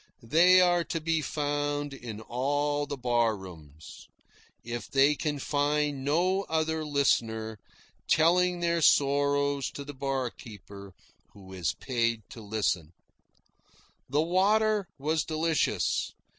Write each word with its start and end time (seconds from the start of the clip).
They 0.23 0.59
are 0.59 0.83
to 0.85 0.99
be 0.99 1.21
found 1.21 1.93
in 1.93 2.21
all 2.21 2.87
the 2.87 2.97
bar 2.97 3.37
rooms, 3.37 4.07
if 4.63 4.89
they 4.89 5.13
can 5.13 5.37
find 5.37 6.03
no 6.03 6.41
other 6.49 6.83
listener 6.83 7.59
telling 8.07 8.61
their 8.61 8.81
sorrows 8.81 9.69
to 9.69 9.83
the 9.85 9.93
barkeeper, 9.93 10.95
who 11.33 11.53
is 11.53 11.75
paid 11.75 12.23
to 12.31 12.41
listen.) 12.41 12.93
The 14.09 14.23
water 14.23 14.87
was 14.97 15.23
delicious. 15.23 16.13